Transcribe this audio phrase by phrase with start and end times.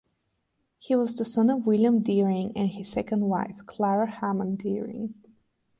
[0.79, 5.13] He was the son of William Deering and his second wife, Clara Hammond Deering.